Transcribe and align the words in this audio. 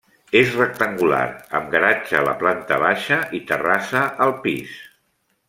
És 0.37 0.53
rectangular, 0.59 1.27
amb 1.59 1.69
garatge 1.75 2.17
a 2.21 2.23
la 2.29 2.33
planta 2.41 2.81
baixa 2.85 3.21
i 3.41 3.43
terrassa 3.53 4.03
al 4.27 4.35
pis. 4.49 4.75